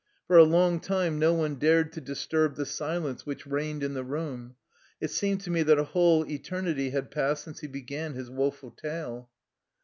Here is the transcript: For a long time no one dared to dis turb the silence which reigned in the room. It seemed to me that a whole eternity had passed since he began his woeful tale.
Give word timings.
For 0.25 0.35
a 0.35 0.43
long 0.43 0.79
time 0.79 1.19
no 1.19 1.31
one 1.35 1.59
dared 1.59 1.93
to 1.93 2.01
dis 2.01 2.25
turb 2.25 2.55
the 2.55 2.65
silence 2.65 3.23
which 3.23 3.45
reigned 3.45 3.83
in 3.83 3.93
the 3.93 4.03
room. 4.03 4.55
It 4.99 5.11
seemed 5.11 5.41
to 5.41 5.51
me 5.51 5.61
that 5.61 5.77
a 5.77 5.83
whole 5.83 6.25
eternity 6.27 6.89
had 6.89 7.11
passed 7.11 7.43
since 7.43 7.59
he 7.59 7.67
began 7.67 8.15
his 8.15 8.27
woeful 8.27 8.71
tale. 8.71 9.29